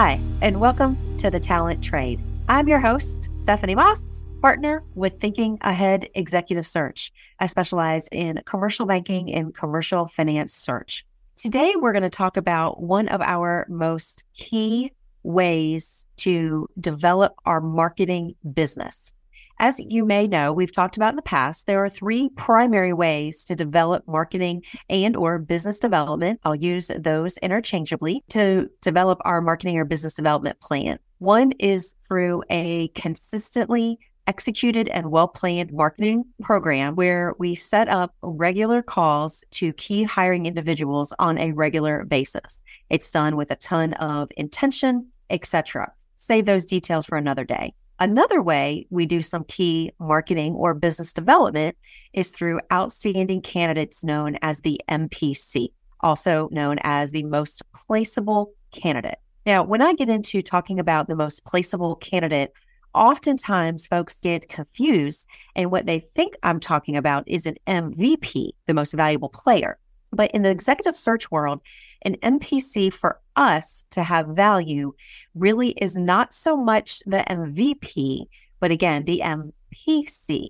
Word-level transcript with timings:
Hi, 0.00 0.20
and 0.42 0.60
welcome 0.60 0.96
to 1.16 1.28
the 1.28 1.40
Talent 1.40 1.82
Trade. 1.82 2.20
I'm 2.48 2.68
your 2.68 2.78
host, 2.78 3.36
Stephanie 3.36 3.74
Moss, 3.74 4.22
partner 4.40 4.84
with 4.94 5.14
Thinking 5.14 5.58
Ahead 5.62 6.08
Executive 6.14 6.68
Search. 6.68 7.10
I 7.40 7.48
specialize 7.48 8.08
in 8.12 8.40
commercial 8.44 8.86
banking 8.86 9.34
and 9.34 9.52
commercial 9.52 10.06
finance 10.06 10.54
search. 10.54 11.04
Today, 11.34 11.74
we're 11.74 11.90
going 11.90 12.04
to 12.04 12.10
talk 12.10 12.36
about 12.36 12.80
one 12.80 13.08
of 13.08 13.20
our 13.20 13.66
most 13.68 14.22
key 14.34 14.92
ways 15.24 16.06
to 16.18 16.68
develop 16.78 17.34
our 17.44 17.60
marketing 17.60 18.36
business. 18.54 19.12
As 19.60 19.80
you 19.80 20.04
may 20.04 20.28
know, 20.28 20.52
we've 20.52 20.72
talked 20.72 20.96
about 20.96 21.10
in 21.10 21.16
the 21.16 21.22
past, 21.22 21.66
there 21.66 21.82
are 21.82 21.88
three 21.88 22.28
primary 22.36 22.92
ways 22.92 23.44
to 23.46 23.56
develop 23.56 24.06
marketing 24.06 24.62
and 24.88 25.16
or 25.16 25.40
business 25.40 25.80
development. 25.80 26.38
I'll 26.44 26.54
use 26.54 26.92
those 26.96 27.38
interchangeably 27.38 28.22
to 28.30 28.70
develop 28.82 29.18
our 29.24 29.40
marketing 29.40 29.76
or 29.76 29.84
business 29.84 30.14
development 30.14 30.60
plan. 30.60 31.00
One 31.18 31.52
is 31.58 31.96
through 32.06 32.44
a 32.50 32.88
consistently 32.88 33.98
executed 34.28 34.88
and 34.90 35.10
well 35.10 35.26
planned 35.26 35.72
marketing 35.72 36.24
program 36.40 36.94
where 36.94 37.34
we 37.40 37.56
set 37.56 37.88
up 37.88 38.14
regular 38.22 38.80
calls 38.80 39.42
to 39.50 39.72
key 39.72 40.04
hiring 40.04 40.46
individuals 40.46 41.12
on 41.18 41.36
a 41.36 41.50
regular 41.52 42.04
basis. 42.04 42.62
It's 42.90 43.10
done 43.10 43.34
with 43.36 43.50
a 43.50 43.56
ton 43.56 43.94
of 43.94 44.30
intention, 44.36 45.08
etc. 45.30 45.92
Save 46.14 46.44
those 46.46 46.64
details 46.64 47.06
for 47.06 47.18
another 47.18 47.44
day. 47.44 47.72
Another 48.00 48.40
way 48.40 48.86
we 48.90 49.06
do 49.06 49.22
some 49.22 49.42
key 49.44 49.90
marketing 49.98 50.54
or 50.54 50.72
business 50.72 51.12
development 51.12 51.76
is 52.12 52.30
through 52.30 52.60
outstanding 52.72 53.42
candidates 53.42 54.04
known 54.04 54.36
as 54.40 54.60
the 54.60 54.80
MPC, 54.88 55.72
also 56.00 56.48
known 56.52 56.78
as 56.82 57.10
the 57.10 57.24
most 57.24 57.62
placeable 57.72 58.52
candidate. 58.70 59.18
Now, 59.46 59.64
when 59.64 59.82
I 59.82 59.94
get 59.94 60.08
into 60.08 60.42
talking 60.42 60.78
about 60.78 61.08
the 61.08 61.16
most 61.16 61.44
placeable 61.44 62.00
candidate, 62.00 62.52
oftentimes 62.94 63.88
folks 63.88 64.14
get 64.20 64.48
confused 64.48 65.28
and 65.56 65.72
what 65.72 65.86
they 65.86 65.98
think 65.98 66.34
I'm 66.44 66.60
talking 66.60 66.96
about 66.96 67.24
is 67.26 67.46
an 67.46 67.56
MVP, 67.66 68.50
the 68.66 68.74
most 68.74 68.94
valuable 68.94 69.28
player. 69.28 69.78
But 70.12 70.30
in 70.30 70.42
the 70.42 70.50
executive 70.50 70.96
search 70.96 71.30
world, 71.30 71.60
an 72.02 72.14
MPC 72.16 72.92
for 72.92 73.20
us 73.38 73.84
to 73.92 74.02
have 74.02 74.26
value 74.26 74.92
really 75.34 75.70
is 75.70 75.96
not 75.96 76.34
so 76.34 76.56
much 76.56 77.00
the 77.06 77.24
MVP, 77.28 78.26
but 78.60 78.70
again, 78.70 79.04
the 79.04 79.22
MPC. 79.24 80.48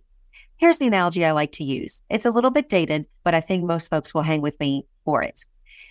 Here's 0.57 0.79
the 0.79 0.89
analogy 0.89 1.25
I 1.25 1.33
like 1.33 1.53
to 1.53 1.65
use. 1.65 2.03
It's 2.11 2.27
a 2.27 2.31
little 2.31 2.51
bit 2.51 2.69
dated, 2.69 3.07
but 3.23 3.35
I 3.35 3.41
think 3.41 3.63
most 3.63 3.89
folks 3.89 4.13
will 4.13 4.23
hang 4.23 4.41
with 4.41 4.59
me 4.59 4.87
for 5.05 5.23
it. 5.23 5.45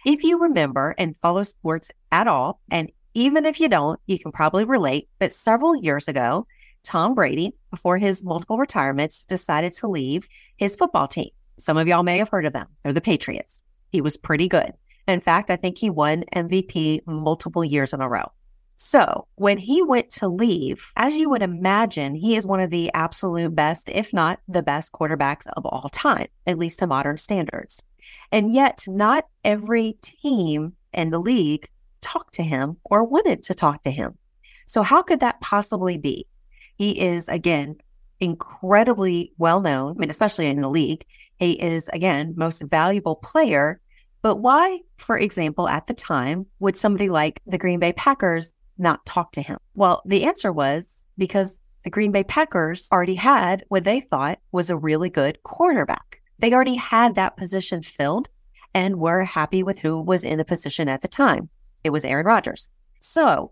If 0.05 0.23
you 0.23 0.39
remember 0.39 0.95
and 0.97 1.15
follow 1.15 1.43
sports 1.43 1.91
at 2.11 2.27
all, 2.27 2.59
and 2.71 2.91
even 3.13 3.45
if 3.45 3.59
you 3.59 3.69
don't, 3.69 3.99
you 4.07 4.19
can 4.19 4.31
probably 4.31 4.65
relate, 4.65 5.07
but 5.19 5.31
several 5.31 5.75
years 5.75 6.07
ago, 6.07 6.47
Tom 6.83 7.15
Brady, 7.15 7.53
before 7.71 7.97
his 7.97 8.23
multiple 8.23 8.57
retirements, 8.57 9.23
decided 9.25 9.73
to 9.73 9.87
leave 9.87 10.27
his 10.57 10.75
football 10.75 11.07
team. 11.07 11.29
Some 11.59 11.77
of 11.77 11.87
y'all 11.87 12.03
may 12.03 12.17
have 12.17 12.29
heard 12.29 12.45
of 12.45 12.53
them. 12.53 12.67
They're 12.83 12.93
the 12.93 13.01
Patriots. 13.01 13.63
He 13.91 14.01
was 14.01 14.17
pretty 14.17 14.47
good. 14.47 14.71
In 15.07 15.19
fact, 15.19 15.49
I 15.49 15.55
think 15.55 15.77
he 15.77 15.89
won 15.89 16.23
MVP 16.35 17.01
multiple 17.07 17.63
years 17.63 17.93
in 17.93 18.01
a 18.01 18.09
row. 18.09 18.31
So 18.75 19.27
when 19.35 19.57
he 19.57 19.81
went 19.81 20.11
to 20.11 20.27
leave, 20.27 20.91
as 20.95 21.17
you 21.17 21.31
would 21.31 21.41
imagine, 21.41 22.13
he 22.13 22.35
is 22.35 22.45
one 22.45 22.59
of 22.59 22.69
the 22.69 22.91
absolute 22.93 23.55
best, 23.55 23.89
if 23.89 24.13
not 24.13 24.39
the 24.47 24.61
best 24.61 24.93
quarterbacks 24.93 25.47
of 25.57 25.65
all 25.65 25.89
time, 25.89 26.27
at 26.45 26.59
least 26.59 26.79
to 26.79 26.87
modern 26.87 27.17
standards. 27.17 27.81
And 28.31 28.53
yet, 28.53 28.83
not 28.87 29.25
every 29.43 29.97
team 30.03 30.73
in 30.93 31.09
the 31.09 31.19
league 31.19 31.67
talked 32.01 32.35
to 32.35 32.43
him 32.43 32.77
or 32.83 33.03
wanted 33.03 33.43
to 33.43 33.55
talk 33.55 33.81
to 33.83 33.91
him. 33.91 34.17
So, 34.67 34.83
how 34.83 35.01
could 35.01 35.21
that 35.21 35.41
possibly 35.41 35.97
be? 35.97 36.27
He 36.77 37.01
is, 37.01 37.29
again, 37.29 37.77
incredibly 38.19 39.33
well 39.37 39.59
known, 39.59 39.95
I 39.95 39.99
mean, 39.99 40.09
especially 40.09 40.47
in 40.47 40.61
the 40.61 40.69
league. 40.69 41.03
He 41.37 41.53
is, 41.61 41.89
again, 41.89 42.33
most 42.37 42.61
valuable 42.61 43.15
player. 43.15 43.81
But 44.27 44.39
why, 44.39 44.81
for 44.97 45.17
example, 45.17 45.69
at 45.69 45.87
the 45.87 45.93
time, 45.93 46.47
would 46.59 46.75
somebody 46.75 47.07
like 47.07 47.41
the 47.45 47.57
Green 47.57 47.79
Bay 47.79 47.93
Packers 47.93 48.53
not 48.77 49.05
talk 49.05 49.31
to 49.31 49.41
him? 49.41 49.57
Well, 49.73 50.01
the 50.05 50.25
answer 50.25 50.51
was 50.51 51.07
because 51.17 51.61
the 51.85 51.89
Green 51.89 52.11
Bay 52.11 52.25
Packers 52.25 52.89
already 52.91 53.15
had 53.15 53.63
what 53.69 53.85
they 53.85 54.01
thought 54.01 54.39
was 54.51 54.69
a 54.69 54.75
really 54.75 55.09
good 55.09 55.41
quarterback. 55.43 56.19
They 56.39 56.51
already 56.51 56.75
had 56.75 57.15
that 57.15 57.37
position 57.37 57.81
filled 57.81 58.27
and 58.73 58.99
were 58.99 59.23
happy 59.23 59.63
with 59.63 59.79
who 59.79 60.01
was 60.01 60.25
in 60.25 60.39
the 60.39 60.43
position 60.43 60.89
at 60.89 60.99
the 60.99 61.07
time. 61.07 61.47
It 61.85 61.91
was 61.91 62.03
Aaron 62.03 62.25
Rodgers. 62.25 62.69
So 62.99 63.51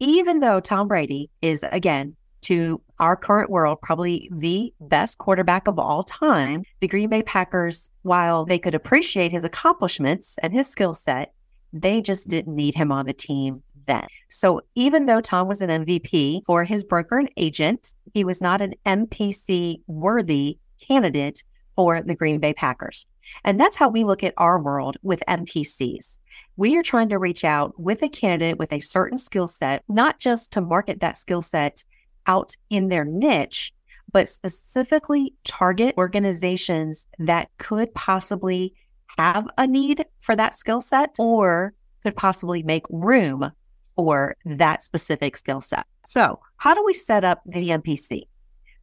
even 0.00 0.40
though 0.40 0.58
Tom 0.58 0.88
Brady 0.88 1.28
is, 1.42 1.66
again, 1.70 2.16
to 2.44 2.80
our 2.98 3.16
current 3.16 3.50
world, 3.50 3.78
probably 3.82 4.30
the 4.32 4.72
best 4.80 5.18
quarterback 5.18 5.66
of 5.66 5.78
all 5.78 6.02
time. 6.02 6.62
The 6.80 6.88
Green 6.88 7.10
Bay 7.10 7.22
Packers, 7.22 7.90
while 8.02 8.44
they 8.44 8.58
could 8.58 8.74
appreciate 8.74 9.32
his 9.32 9.44
accomplishments 9.44 10.38
and 10.42 10.52
his 10.52 10.68
skill 10.68 10.94
set, 10.94 11.32
they 11.72 12.00
just 12.00 12.28
didn't 12.28 12.54
need 12.54 12.74
him 12.74 12.92
on 12.92 13.06
the 13.06 13.12
team 13.12 13.62
then. 13.86 14.06
So 14.28 14.60
even 14.74 15.06
though 15.06 15.20
Tom 15.20 15.48
was 15.48 15.60
an 15.60 15.84
MVP 15.84 16.42
for 16.46 16.64
his 16.64 16.84
broker 16.84 17.18
and 17.18 17.30
agent, 17.36 17.94
he 18.12 18.24
was 18.24 18.40
not 18.40 18.60
an 18.60 18.74
MPC 18.86 19.82
worthy 19.86 20.58
candidate 20.86 21.42
for 21.74 22.00
the 22.00 22.14
Green 22.14 22.38
Bay 22.38 22.54
Packers. 22.54 23.06
And 23.42 23.58
that's 23.58 23.76
how 23.76 23.88
we 23.88 24.04
look 24.04 24.22
at 24.22 24.34
our 24.36 24.60
world 24.60 24.96
with 25.02 25.22
MPCs. 25.28 26.18
We 26.56 26.76
are 26.76 26.82
trying 26.82 27.08
to 27.08 27.18
reach 27.18 27.44
out 27.44 27.78
with 27.78 28.02
a 28.02 28.08
candidate 28.08 28.58
with 28.58 28.72
a 28.72 28.80
certain 28.80 29.18
skill 29.18 29.46
set, 29.46 29.82
not 29.88 30.18
just 30.18 30.52
to 30.52 30.60
market 30.60 31.00
that 31.00 31.16
skill 31.16 31.42
set 31.42 31.84
out 32.26 32.56
in 32.70 32.88
their 32.88 33.04
niche, 33.04 33.72
but 34.12 34.28
specifically 34.28 35.34
target 35.44 35.94
organizations 35.98 37.06
that 37.18 37.48
could 37.58 37.92
possibly 37.94 38.74
have 39.18 39.48
a 39.58 39.66
need 39.66 40.04
for 40.20 40.34
that 40.36 40.56
skill 40.56 40.80
set 40.80 41.14
or 41.18 41.74
could 42.02 42.16
possibly 42.16 42.62
make 42.62 42.84
room 42.90 43.50
for 43.94 44.36
that 44.44 44.82
specific 44.82 45.36
skill 45.36 45.60
set. 45.60 45.86
So, 46.06 46.40
how 46.56 46.74
do 46.74 46.82
we 46.84 46.92
set 46.92 47.24
up 47.24 47.42
the 47.46 47.70
MPC? 47.70 48.22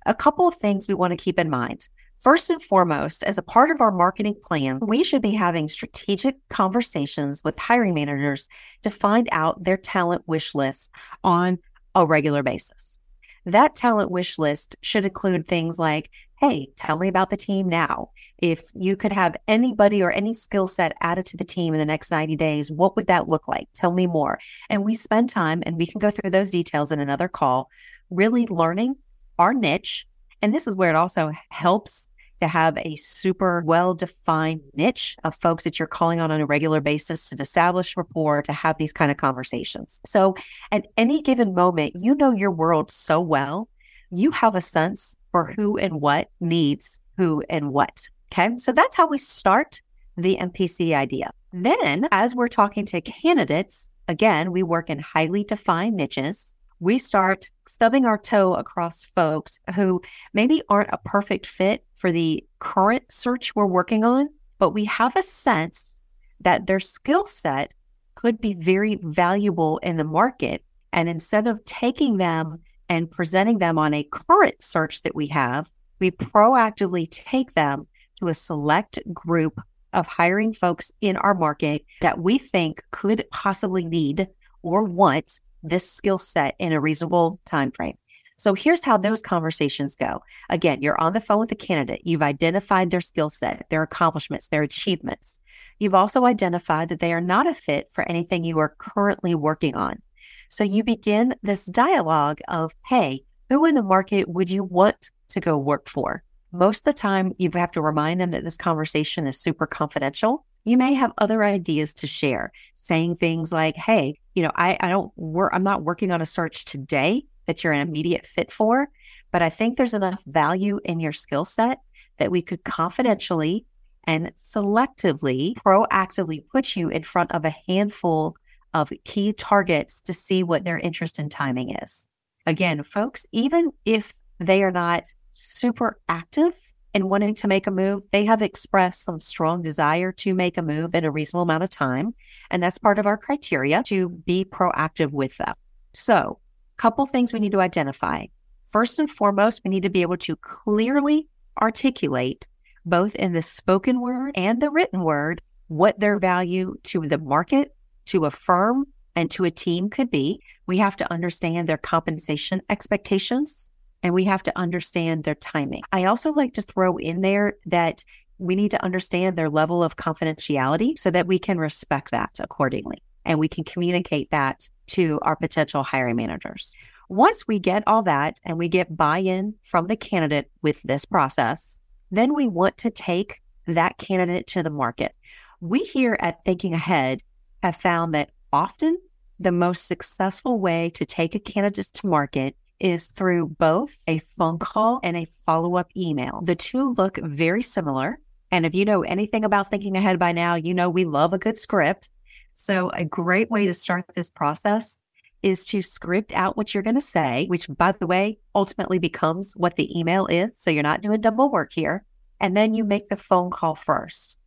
A 0.05 0.15
couple 0.15 0.47
of 0.47 0.55
things 0.55 0.87
we 0.87 0.95
want 0.95 1.11
to 1.11 1.17
keep 1.17 1.37
in 1.37 1.49
mind. 1.49 1.87
First 2.17 2.49
and 2.49 2.61
foremost, 2.61 3.23
as 3.23 3.37
a 3.37 3.43
part 3.43 3.71
of 3.71 3.81
our 3.81 3.91
marketing 3.91 4.35
plan, 4.43 4.79
we 4.81 5.03
should 5.03 5.21
be 5.21 5.31
having 5.31 5.67
strategic 5.67 6.35
conversations 6.49 7.43
with 7.43 7.57
hiring 7.57 7.93
managers 7.93 8.47
to 8.83 8.89
find 8.89 9.27
out 9.31 9.63
their 9.63 9.77
talent 9.77 10.27
wish 10.27 10.55
list 10.55 10.91
on 11.23 11.59
a 11.95 12.05
regular 12.05 12.43
basis. 12.43 12.99
That 13.45 13.75
talent 13.75 14.11
wish 14.11 14.37
list 14.37 14.75
should 14.81 15.05
include 15.05 15.47
things 15.47 15.79
like, 15.79 16.09
Hey, 16.39 16.69
tell 16.75 16.97
me 16.97 17.07
about 17.07 17.29
the 17.29 17.37
team 17.37 17.69
now. 17.69 18.09
If 18.39 18.63
you 18.73 18.95
could 18.95 19.11
have 19.11 19.37
anybody 19.47 20.01
or 20.01 20.11
any 20.11 20.33
skill 20.33 20.65
set 20.65 20.93
added 20.99 21.27
to 21.27 21.37
the 21.37 21.43
team 21.43 21.73
in 21.73 21.79
the 21.79 21.85
next 21.85 22.09
90 22.09 22.35
days, 22.35 22.71
what 22.71 22.95
would 22.95 23.07
that 23.07 23.27
look 23.27 23.47
like? 23.47 23.67
Tell 23.73 23.91
me 23.91 24.07
more. 24.07 24.39
And 24.69 24.83
we 24.83 24.95
spend 24.95 25.29
time 25.29 25.61
and 25.65 25.77
we 25.77 25.85
can 25.85 25.99
go 25.99 26.09
through 26.09 26.31
those 26.31 26.49
details 26.49 26.91
in 26.91 26.99
another 26.99 27.27
call, 27.27 27.69
really 28.09 28.47
learning 28.47 28.95
our 29.37 29.53
niche. 29.53 30.07
And 30.41 30.51
this 30.53 30.65
is 30.65 30.75
where 30.75 30.89
it 30.89 30.95
also 30.95 31.31
helps 31.49 32.09
to 32.41 32.47
have 32.47 32.77
a 32.77 32.95
super 32.97 33.63
well 33.65 33.93
defined 33.93 34.61
niche 34.75 35.15
of 35.23 35.33
folks 35.33 35.63
that 35.63 35.79
you're 35.79 35.87
calling 35.87 36.19
on 36.19 36.31
on 36.31 36.41
a 36.41 36.45
regular 36.45 36.81
basis 36.81 37.29
to 37.29 37.41
establish 37.41 37.95
rapport, 37.95 38.41
to 38.41 38.53
have 38.53 38.77
these 38.77 38.91
kind 38.93 39.11
of 39.11 39.17
conversations. 39.17 40.01
So 40.05 40.35
at 40.71 40.87
any 40.97 41.21
given 41.21 41.53
moment, 41.53 41.93
you 41.95 42.15
know 42.15 42.31
your 42.31 42.51
world 42.51 42.91
so 42.91 43.21
well, 43.21 43.69
you 44.11 44.31
have 44.31 44.55
a 44.55 44.61
sense 44.61 45.15
for 45.31 45.53
who 45.53 45.77
and 45.77 46.01
what 46.01 46.29
needs 46.39 46.99
who 47.17 47.43
and 47.49 47.71
what. 47.71 48.07
Okay. 48.31 48.57
So 48.57 48.71
that's 48.71 48.95
how 48.95 49.07
we 49.07 49.17
start 49.17 49.81
the 50.17 50.37
MPC 50.37 50.93
idea. 50.93 51.31
Then, 51.53 52.07
as 52.11 52.35
we're 52.35 52.47
talking 52.47 52.85
to 52.87 53.01
candidates, 53.01 53.89
again, 54.07 54.51
we 54.51 54.63
work 54.63 54.89
in 54.89 54.99
highly 54.99 55.43
defined 55.43 55.95
niches 55.95 56.55
we 56.81 56.97
start 56.97 57.45
stubbing 57.67 58.05
our 58.05 58.17
toe 58.17 58.55
across 58.55 59.05
folks 59.05 59.59
who 59.75 60.01
maybe 60.33 60.63
aren't 60.67 60.89
a 60.91 60.97
perfect 61.05 61.45
fit 61.45 61.85
for 61.93 62.11
the 62.11 62.43
current 62.57 63.09
search 63.09 63.55
we're 63.55 63.67
working 63.67 64.03
on, 64.03 64.27
but 64.57 64.71
we 64.71 64.85
have 64.85 65.15
a 65.15 65.21
sense 65.21 66.01
that 66.39 66.65
their 66.65 66.79
skill 66.79 67.23
set 67.23 67.75
could 68.15 68.41
be 68.41 68.55
very 68.55 68.97
valuable 69.03 69.77
in 69.83 69.97
the 69.97 70.03
market. 70.03 70.63
And 70.91 71.07
instead 71.07 71.45
of 71.45 71.63
taking 71.65 72.17
them 72.17 72.59
and 72.89 73.09
presenting 73.09 73.59
them 73.59 73.77
on 73.77 73.93
a 73.93 74.07
current 74.11 74.61
search 74.61 75.03
that 75.03 75.15
we 75.15 75.27
have, 75.27 75.69
we 75.99 76.09
proactively 76.09 77.07
take 77.11 77.53
them 77.53 77.87
to 78.15 78.27
a 78.27 78.33
select 78.33 78.97
group 79.13 79.61
of 79.93 80.07
hiring 80.07 80.51
folks 80.51 80.91
in 80.99 81.15
our 81.17 81.35
market 81.35 81.85
that 82.01 82.17
we 82.17 82.39
think 82.39 82.81
could 82.89 83.23
possibly 83.31 83.85
need 83.85 84.27
or 84.63 84.83
want 84.83 85.41
this 85.63 85.89
skill 85.89 86.17
set 86.17 86.55
in 86.59 86.73
a 86.73 86.79
reasonable 86.79 87.39
time 87.45 87.71
frame. 87.71 87.95
So 88.37 88.55
here's 88.55 88.83
how 88.83 88.97
those 88.97 89.21
conversations 89.21 89.95
go. 89.95 90.23
Again, 90.49 90.81
you're 90.81 90.99
on 90.99 91.13
the 91.13 91.21
phone 91.21 91.37
with 91.37 91.51
a 91.51 91.55
candidate. 91.55 92.01
You've 92.03 92.23
identified 92.23 92.89
their 92.89 92.99
skill 92.99 93.29
set, 93.29 93.67
their 93.69 93.83
accomplishments, 93.83 94.47
their 94.47 94.63
achievements. 94.63 95.39
You've 95.79 95.93
also 95.93 96.25
identified 96.25 96.89
that 96.89 96.99
they 96.99 97.13
are 97.13 97.21
not 97.21 97.45
a 97.45 97.53
fit 97.53 97.91
for 97.91 98.03
anything 98.09 98.43
you 98.43 98.57
are 98.57 98.75
currently 98.79 99.35
working 99.35 99.75
on. 99.75 100.01
So 100.49 100.63
you 100.63 100.83
begin 100.83 101.35
this 101.43 101.67
dialogue 101.67 102.39
of, 102.47 102.73
hey, 102.87 103.21
who 103.49 103.63
in 103.65 103.75
the 103.75 103.83
market 103.83 104.27
would 104.27 104.49
you 104.49 104.63
want 104.63 105.11
to 105.29 105.39
go 105.39 105.57
work 105.57 105.87
for? 105.87 106.23
Most 106.51 106.87
of 106.87 106.95
the 106.95 106.99
time, 106.99 107.33
you 107.37 107.51
have 107.53 107.71
to 107.73 107.81
remind 107.81 108.19
them 108.19 108.31
that 108.31 108.43
this 108.43 108.57
conversation 108.57 109.27
is 109.27 109.39
super 109.39 109.67
confidential. 109.67 110.45
You 110.63 110.77
may 110.77 110.93
have 110.93 111.11
other 111.17 111.43
ideas 111.43 111.93
to 111.95 112.07
share, 112.07 112.51
saying 112.73 113.15
things 113.15 113.51
like, 113.51 113.75
Hey, 113.75 114.15
you 114.35 114.43
know, 114.43 114.51
I, 114.55 114.77
I 114.79 114.89
don't 114.89 115.11
work, 115.15 115.51
I'm 115.53 115.63
not 115.63 115.83
working 115.83 116.11
on 116.11 116.21
a 116.21 116.25
search 116.25 116.65
today 116.65 117.23
that 117.45 117.63
you're 117.63 117.73
an 117.73 117.87
immediate 117.87 118.25
fit 118.25 118.51
for, 118.51 118.87
but 119.31 119.41
I 119.41 119.49
think 119.49 119.77
there's 119.77 119.93
enough 119.93 120.23
value 120.25 120.79
in 120.85 120.99
your 120.99 121.11
skill 121.11 121.45
set 121.45 121.79
that 122.17 122.31
we 122.31 122.41
could 122.41 122.63
confidentially 122.63 123.65
and 124.05 124.31
selectively, 124.35 125.53
proactively 125.55 126.45
put 126.47 126.75
you 126.75 126.89
in 126.89 127.03
front 127.03 127.31
of 127.31 127.45
a 127.45 127.55
handful 127.67 128.35
of 128.73 128.91
key 129.03 129.33
targets 129.33 130.01
to 130.01 130.13
see 130.13 130.43
what 130.43 130.63
their 130.63 130.77
interest 130.77 131.19
in 131.19 131.29
timing 131.29 131.75
is. 131.81 132.07
Again, 132.45 132.81
folks, 132.83 133.25
even 133.31 133.71
if 133.85 134.13
they 134.39 134.63
are 134.63 134.71
not 134.71 135.03
super 135.31 135.99
active 136.09 136.55
in 136.93 137.09
wanting 137.09 137.35
to 137.35 137.47
make 137.47 137.67
a 137.67 137.71
move, 137.71 138.05
they 138.11 138.25
have 138.25 138.41
expressed 138.41 139.03
some 139.03 139.19
strong 139.19 139.61
desire 139.61 140.11
to 140.11 140.33
make 140.33 140.57
a 140.57 140.61
move 140.61 140.93
in 140.93 141.05
a 141.05 141.11
reasonable 141.11 141.43
amount 141.43 141.63
of 141.63 141.69
time. 141.69 142.13
And 142.49 142.61
that's 142.61 142.77
part 142.77 142.99
of 142.99 143.05
our 143.05 143.17
criteria 143.17 143.83
to 143.83 144.09
be 144.09 144.45
proactive 144.45 145.11
with 145.11 145.37
them. 145.37 145.53
So, 145.93 146.39
a 146.77 146.81
couple 146.81 147.05
things 147.05 147.31
we 147.31 147.39
need 147.39 147.53
to 147.53 147.61
identify. 147.61 148.25
First 148.61 148.99
and 148.99 149.09
foremost, 149.09 149.61
we 149.63 149.69
need 149.69 149.83
to 149.83 149.89
be 149.89 150.01
able 150.01 150.17
to 150.17 150.35
clearly 150.35 151.27
articulate, 151.61 152.47
both 152.85 153.15
in 153.15 153.33
the 153.33 153.41
spoken 153.41 154.01
word 154.01 154.31
and 154.35 154.61
the 154.61 154.69
written 154.69 155.01
word, 155.01 155.41
what 155.67 155.99
their 155.99 156.17
value 156.17 156.75
to 156.83 157.07
the 157.07 157.17
market, 157.17 157.75
to 158.07 158.25
a 158.25 158.31
firm, 158.31 158.85
and 159.15 159.29
to 159.31 159.43
a 159.45 159.51
team 159.51 159.89
could 159.89 160.09
be. 160.09 160.41
We 160.67 160.77
have 160.77 160.95
to 160.97 161.11
understand 161.11 161.67
their 161.67 161.77
compensation 161.77 162.61
expectations 162.69 163.71
and 164.03 164.13
we 164.13 164.23
have 164.25 164.43
to 164.43 164.57
understand 164.57 165.23
their 165.23 165.35
timing. 165.35 165.83
I 165.91 166.05
also 166.05 166.31
like 166.31 166.53
to 166.55 166.61
throw 166.61 166.97
in 166.97 167.21
there 167.21 167.55
that 167.65 168.03
we 168.37 168.55
need 168.55 168.71
to 168.71 168.83
understand 168.83 169.37
their 169.37 169.49
level 169.49 169.83
of 169.83 169.95
confidentiality 169.95 170.97
so 170.97 171.11
that 171.11 171.27
we 171.27 171.37
can 171.37 171.59
respect 171.59 172.11
that 172.11 172.39
accordingly 172.39 173.03
and 173.23 173.39
we 173.39 173.47
can 173.47 173.63
communicate 173.63 174.31
that 174.31 174.67
to 174.87 175.19
our 175.21 175.35
potential 175.35 175.83
hiring 175.83 176.15
managers. 176.15 176.75
Once 177.07 177.47
we 177.47 177.59
get 177.59 177.83
all 177.85 178.01
that 178.01 178.39
and 178.43 178.57
we 178.57 178.67
get 178.67 178.97
buy 178.97 179.19
in 179.19 179.53
from 179.61 179.87
the 179.87 179.95
candidate 179.95 180.49
with 180.61 180.81
this 180.81 181.05
process, 181.05 181.79
then 182.09 182.33
we 182.33 182.47
want 182.47 182.77
to 182.77 182.89
take 182.89 183.41
that 183.67 183.97
candidate 183.97 184.47
to 184.47 184.63
the 184.63 184.69
market. 184.69 185.15
We 185.59 185.79
here 185.79 186.17
at 186.19 186.43
Thinking 186.43 186.73
Ahead 186.73 187.21
have 187.61 187.75
found 187.75 188.15
that 188.15 188.31
often 188.51 188.97
the 189.39 189.51
most 189.51 189.87
successful 189.87 190.59
way 190.59 190.89
to 190.91 191.05
take 191.05 191.35
a 191.35 191.39
candidate 191.39 191.87
to 191.93 192.07
market 192.07 192.55
is 192.81 193.07
through 193.09 193.47
both 193.47 193.95
a 194.07 194.17
phone 194.17 194.57
call 194.57 194.99
and 195.03 195.15
a 195.15 195.25
follow 195.25 195.77
up 195.77 195.89
email. 195.95 196.41
The 196.43 196.55
two 196.55 196.89
look 196.97 197.17
very 197.17 197.61
similar. 197.61 198.19
And 198.51 198.65
if 198.65 198.75
you 198.75 198.83
know 198.83 199.03
anything 199.03 199.45
about 199.45 199.69
thinking 199.69 199.95
ahead 199.95 200.19
by 200.19 200.33
now, 200.33 200.55
you 200.55 200.73
know 200.73 200.89
we 200.89 201.05
love 201.05 201.31
a 201.31 201.37
good 201.37 201.57
script. 201.57 202.09
So, 202.53 202.89
a 202.89 203.05
great 203.05 203.49
way 203.49 203.65
to 203.65 203.73
start 203.73 204.05
this 204.13 204.29
process 204.29 204.99
is 205.41 205.65
to 205.67 205.81
script 205.81 206.33
out 206.33 206.57
what 206.57 206.73
you're 206.73 206.83
going 206.83 206.95
to 206.95 207.01
say, 207.01 207.45
which, 207.47 207.67
by 207.69 207.93
the 207.93 208.07
way, 208.07 208.39
ultimately 208.53 208.99
becomes 208.99 209.53
what 209.55 209.75
the 209.75 209.97
email 209.97 210.25
is. 210.25 210.57
So, 210.57 210.69
you're 210.69 210.83
not 210.83 211.01
doing 211.01 211.21
double 211.21 211.49
work 211.49 211.71
here. 211.71 212.03
And 212.41 212.57
then 212.57 212.73
you 212.73 212.83
make 212.83 213.07
the 213.07 213.15
phone 213.15 213.51
call 213.51 213.75
first. 213.75 214.39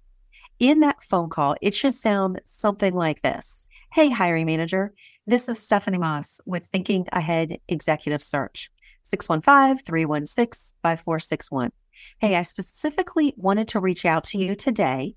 In 0.58 0.81
that 0.81 1.02
phone 1.02 1.31
call, 1.31 1.56
it 1.62 1.75
should 1.75 1.94
sound 1.94 2.40
something 2.44 2.94
like 2.94 3.22
this 3.22 3.69
Hey, 3.92 4.10
hiring 4.10 4.46
manager, 4.46 4.92
this 5.26 5.49
is 5.49 5.59
Stephanie 5.59 5.99
Moss 5.99 6.41
with 6.44 6.65
Thinking 6.65 7.06
Ahead 7.11 7.59
Executive 7.69 8.23
Search, 8.23 8.71
615 9.05 9.82
316 9.82 10.76
5461. 10.82 11.73
Hey, 12.19 12.37
I 12.37 12.43
specifically 12.43 13.32
wanted 13.38 13.69
to 13.69 13.81
reach 13.81 14.05
out 14.05 14.25
to 14.25 14.38
you 14.38 14.55
today 14.55 15.15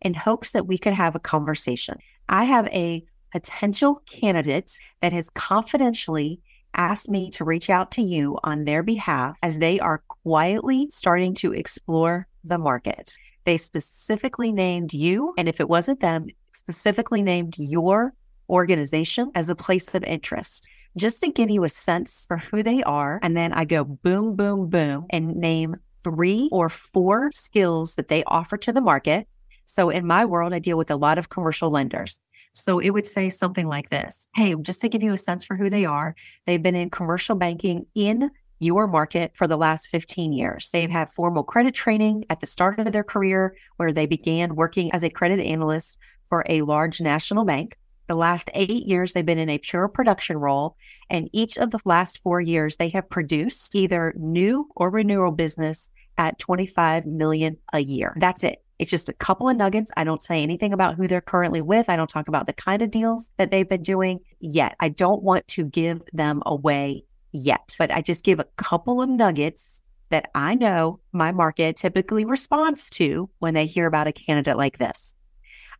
in 0.00 0.14
hopes 0.14 0.52
that 0.52 0.66
we 0.66 0.78
could 0.78 0.94
have 0.94 1.14
a 1.14 1.20
conversation. 1.20 1.96
I 2.30 2.44
have 2.44 2.66
a 2.68 3.04
potential 3.30 4.02
candidate 4.06 4.78
that 5.00 5.12
has 5.12 5.28
confidentially 5.28 6.40
asked 6.74 7.10
me 7.10 7.28
to 7.30 7.44
reach 7.44 7.68
out 7.68 7.90
to 7.92 8.02
you 8.02 8.38
on 8.44 8.64
their 8.64 8.82
behalf 8.82 9.38
as 9.42 9.58
they 9.58 9.78
are 9.80 10.02
quietly 10.08 10.86
starting 10.88 11.34
to 11.34 11.52
explore 11.52 12.26
the 12.42 12.56
market. 12.56 13.14
They 13.44 13.58
specifically 13.58 14.50
named 14.50 14.94
you, 14.94 15.34
and 15.36 15.46
if 15.46 15.60
it 15.60 15.68
wasn't 15.68 16.00
them, 16.00 16.28
specifically 16.52 17.22
named 17.22 17.56
your 17.58 18.14
organization 18.52 19.32
as 19.34 19.48
a 19.48 19.56
place 19.56 19.92
of 19.94 20.04
interest 20.04 20.68
just 20.96 21.22
to 21.22 21.32
give 21.32 21.50
you 21.50 21.64
a 21.64 21.68
sense 21.68 22.26
for 22.26 22.36
who 22.36 22.62
they 22.62 22.82
are. 22.82 23.18
And 23.22 23.36
then 23.36 23.52
I 23.52 23.64
go 23.64 23.84
boom, 23.84 24.36
boom, 24.36 24.68
boom 24.68 25.06
and 25.10 25.34
name 25.36 25.76
three 26.04 26.48
or 26.52 26.68
four 26.68 27.30
skills 27.30 27.96
that 27.96 28.08
they 28.08 28.24
offer 28.24 28.56
to 28.58 28.72
the 28.72 28.80
market. 28.80 29.26
So 29.64 29.88
in 29.88 30.06
my 30.06 30.24
world, 30.24 30.52
I 30.52 30.58
deal 30.58 30.76
with 30.76 30.90
a 30.90 30.96
lot 30.96 31.18
of 31.18 31.28
commercial 31.28 31.70
lenders. 31.70 32.20
So 32.52 32.78
it 32.78 32.90
would 32.90 33.06
say 33.06 33.30
something 33.30 33.66
like 33.66 33.88
this 33.88 34.26
Hey, 34.34 34.54
just 34.60 34.80
to 34.82 34.88
give 34.88 35.02
you 35.02 35.12
a 35.12 35.18
sense 35.18 35.44
for 35.44 35.56
who 35.56 35.70
they 35.70 35.86
are, 35.86 36.14
they've 36.44 36.62
been 36.62 36.74
in 36.74 36.90
commercial 36.90 37.36
banking 37.36 37.86
in 37.94 38.30
your 38.58 38.86
market 38.86 39.34
for 39.34 39.46
the 39.46 39.56
last 39.56 39.88
15 39.88 40.32
years. 40.32 40.70
They've 40.72 40.90
had 40.90 41.08
formal 41.08 41.42
credit 41.42 41.74
training 41.74 42.24
at 42.30 42.40
the 42.40 42.46
start 42.46 42.78
of 42.78 42.92
their 42.92 43.02
career, 43.02 43.56
where 43.76 43.92
they 43.92 44.06
began 44.06 44.54
working 44.54 44.92
as 44.92 45.02
a 45.02 45.10
credit 45.10 45.40
analyst 45.40 45.98
for 46.26 46.44
a 46.48 46.62
large 46.62 47.00
national 47.00 47.44
bank. 47.44 47.76
The 48.08 48.14
last 48.14 48.50
eight 48.54 48.86
years, 48.86 49.12
they've 49.12 49.24
been 49.24 49.38
in 49.38 49.48
a 49.48 49.58
pure 49.58 49.88
production 49.88 50.36
role. 50.36 50.76
And 51.08 51.30
each 51.32 51.56
of 51.56 51.70
the 51.70 51.80
last 51.84 52.18
four 52.18 52.40
years, 52.40 52.76
they 52.76 52.88
have 52.90 53.08
produced 53.08 53.74
either 53.74 54.12
new 54.16 54.68
or 54.76 54.90
renewal 54.90 55.32
business 55.32 55.90
at 56.18 56.38
25 56.38 57.06
million 57.06 57.56
a 57.72 57.80
year. 57.80 58.14
That's 58.18 58.44
it. 58.44 58.62
It's 58.78 58.90
just 58.90 59.08
a 59.08 59.14
couple 59.14 59.48
of 59.48 59.56
nuggets. 59.56 59.92
I 59.96 60.02
don't 60.02 60.22
say 60.22 60.42
anything 60.42 60.72
about 60.72 60.96
who 60.96 61.06
they're 61.06 61.20
currently 61.20 61.62
with. 61.62 61.88
I 61.88 61.96
don't 61.96 62.10
talk 62.10 62.26
about 62.26 62.46
the 62.46 62.52
kind 62.52 62.82
of 62.82 62.90
deals 62.90 63.30
that 63.36 63.50
they've 63.50 63.68
been 63.68 63.82
doing 63.82 64.20
yet. 64.40 64.74
I 64.80 64.88
don't 64.88 65.22
want 65.22 65.46
to 65.48 65.64
give 65.64 66.02
them 66.12 66.42
away 66.44 67.04
yet, 67.30 67.76
but 67.78 67.92
I 67.92 68.02
just 68.02 68.24
give 68.24 68.40
a 68.40 68.48
couple 68.56 69.00
of 69.00 69.08
nuggets 69.08 69.82
that 70.10 70.30
I 70.34 70.54
know 70.54 71.00
my 71.12 71.32
market 71.32 71.76
typically 71.76 72.24
responds 72.24 72.90
to 72.90 73.30
when 73.38 73.54
they 73.54 73.66
hear 73.66 73.86
about 73.86 74.08
a 74.08 74.12
candidate 74.12 74.56
like 74.56 74.78
this. 74.78 75.14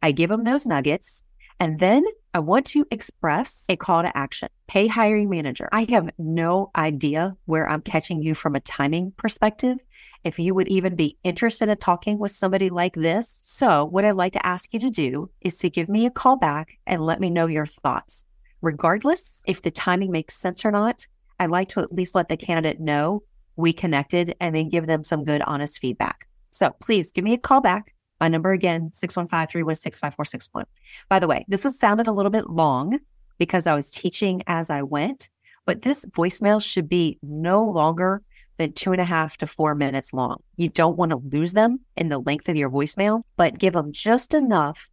I 0.00 0.12
give 0.12 0.30
them 0.30 0.44
those 0.44 0.66
nuggets. 0.66 1.24
And 1.60 1.78
then 1.78 2.04
I 2.34 2.38
want 2.38 2.64
to 2.68 2.86
express 2.90 3.66
a 3.68 3.76
call 3.76 4.00
to 4.00 4.16
action. 4.16 4.48
Hey, 4.66 4.86
hiring 4.86 5.28
manager, 5.28 5.68
I 5.70 5.86
have 5.90 6.08
no 6.16 6.70
idea 6.74 7.36
where 7.44 7.68
I'm 7.68 7.82
catching 7.82 8.22
you 8.22 8.34
from 8.34 8.54
a 8.54 8.60
timing 8.60 9.12
perspective. 9.18 9.76
If 10.24 10.38
you 10.38 10.54
would 10.54 10.68
even 10.68 10.96
be 10.96 11.18
interested 11.24 11.68
in 11.68 11.76
talking 11.76 12.18
with 12.18 12.30
somebody 12.30 12.70
like 12.70 12.94
this. 12.94 13.42
So, 13.44 13.84
what 13.84 14.06
I'd 14.06 14.16
like 14.16 14.32
to 14.32 14.46
ask 14.46 14.72
you 14.72 14.80
to 14.80 14.88
do 14.88 15.28
is 15.42 15.58
to 15.58 15.68
give 15.68 15.90
me 15.90 16.06
a 16.06 16.10
call 16.10 16.38
back 16.38 16.78
and 16.86 17.02
let 17.02 17.20
me 17.20 17.28
know 17.28 17.48
your 17.48 17.66
thoughts. 17.66 18.24
Regardless 18.62 19.44
if 19.46 19.60
the 19.60 19.70
timing 19.70 20.10
makes 20.10 20.34
sense 20.34 20.64
or 20.64 20.70
not, 20.70 21.06
I'd 21.38 21.50
like 21.50 21.68
to 21.70 21.80
at 21.80 21.92
least 21.92 22.14
let 22.14 22.28
the 22.28 22.38
candidate 22.38 22.80
know 22.80 23.24
we 23.56 23.74
connected 23.74 24.34
and 24.40 24.54
then 24.56 24.70
give 24.70 24.86
them 24.86 25.04
some 25.04 25.24
good, 25.24 25.42
honest 25.42 25.80
feedback. 25.80 26.26
So, 26.50 26.70
please 26.80 27.12
give 27.12 27.24
me 27.24 27.34
a 27.34 27.38
call 27.38 27.60
back 27.60 27.94
my 28.22 28.28
number 28.28 28.52
again, 28.52 28.90
615-316-5461. 28.90 30.64
By 31.08 31.18
the 31.18 31.26
way, 31.26 31.44
this 31.48 31.64
was 31.64 31.76
sounded 31.76 32.06
a 32.06 32.12
little 32.12 32.30
bit 32.30 32.48
long 32.48 33.00
because 33.36 33.66
I 33.66 33.74
was 33.74 33.90
teaching 33.90 34.44
as 34.46 34.70
I 34.70 34.82
went, 34.82 35.28
but 35.66 35.82
this 35.82 36.06
voicemail 36.06 36.62
should 36.62 36.88
be 36.88 37.18
no 37.20 37.64
longer 37.64 38.22
than 38.58 38.74
two 38.74 38.92
and 38.92 39.00
a 39.00 39.04
half 39.04 39.38
to 39.38 39.48
four 39.48 39.74
minutes 39.74 40.12
long. 40.12 40.36
You 40.56 40.68
don't 40.68 40.96
want 40.96 41.10
to 41.10 41.16
lose 41.16 41.52
them 41.52 41.80
in 41.96 42.10
the 42.10 42.20
length 42.20 42.48
of 42.48 42.54
your 42.54 42.70
voicemail, 42.70 43.22
but 43.36 43.58
give 43.58 43.72
them 43.72 43.90
just 43.90 44.34
enough 44.34 44.88